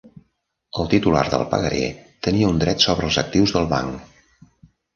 [0.83, 1.83] El titular del pagaré
[2.29, 4.21] tenia un dret sobre els actius del banc.